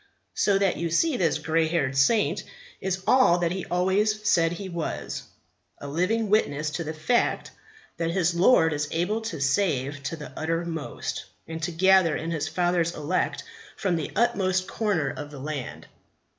So 0.33 0.57
that 0.57 0.77
you 0.77 0.89
see 0.89 1.15
this 1.15 1.37
grey 1.37 1.67
haired 1.67 1.95
saint 1.95 2.43
is 2.79 3.03
all 3.05 3.37
that 3.37 3.51
he 3.51 3.65
always 3.67 4.27
said 4.27 4.53
he 4.53 4.67
was 4.67 5.21
a 5.77 5.87
living 5.87 6.27
witness 6.31 6.71
to 6.71 6.83
the 6.83 6.91
fact 6.95 7.51
that 7.97 8.09
his 8.09 8.33
Lord 8.33 8.73
is 8.73 8.87
able 8.89 9.21
to 9.21 9.39
save 9.39 10.01
to 10.01 10.15
the 10.15 10.31
uttermost, 10.35 11.25
and 11.47 11.61
to 11.61 11.71
gather 11.71 12.15
in 12.17 12.31
His 12.31 12.47
Father's 12.47 12.95
elect 12.95 13.43
from 13.75 13.95
the 13.95 14.09
utmost 14.15 14.67
corner 14.67 15.09
of 15.11 15.29
the 15.29 15.37
land. 15.39 15.85